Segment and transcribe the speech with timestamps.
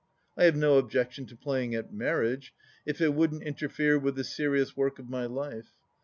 [0.35, 2.55] I have no objection to playing at marriage,
[2.87, 5.73] if it wouldn't interfere with the serious work of my life.